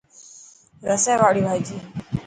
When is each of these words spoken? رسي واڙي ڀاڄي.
رسي 0.89 1.13
واڙي 1.21 1.41
ڀاڄي. 1.47 1.77